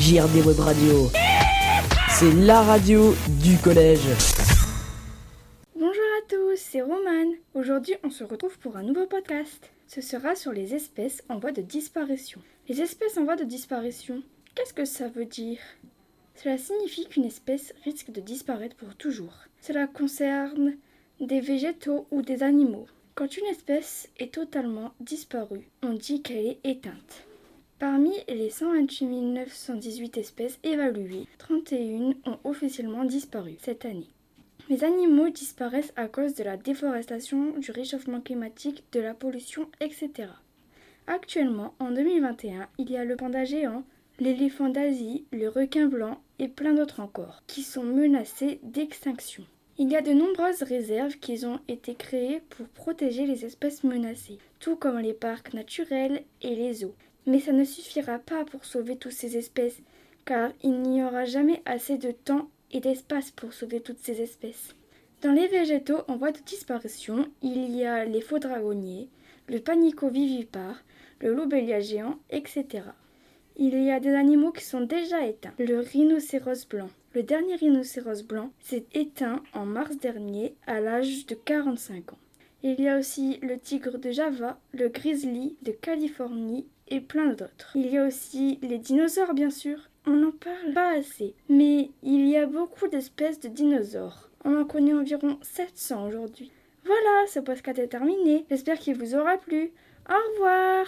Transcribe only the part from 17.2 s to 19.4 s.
espèce risque de disparaître pour toujours.